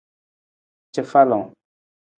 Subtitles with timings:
[0.95, 1.45] Cafalang.